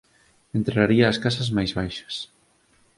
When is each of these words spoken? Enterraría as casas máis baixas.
Enterraría 0.57 1.05
as 1.09 1.21
casas 1.23 1.49
máis 1.57 1.71
baixas. 1.79 2.15